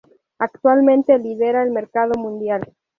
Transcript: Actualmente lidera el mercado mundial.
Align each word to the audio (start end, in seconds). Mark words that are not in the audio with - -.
Actualmente 0.39 1.19
lidera 1.19 1.61
el 1.61 1.69
mercado 1.69 2.13
mundial. 2.17 2.73